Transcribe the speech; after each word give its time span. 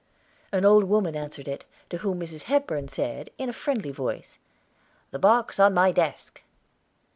An 0.51 0.65
old 0.65 0.85
woman 0.85 1.15
answered 1.15 1.47
it, 1.47 1.63
to 1.91 1.97
whom 1.97 2.19
Mrs. 2.19 2.41
Hepburn 2.45 2.87
said, 2.87 3.29
in 3.37 3.49
a 3.49 3.53
friendly 3.53 3.91
voice, 3.91 4.39
"The 5.11 5.19
box 5.19 5.59
in 5.59 5.75
my 5.75 5.91
desk." 5.91 6.41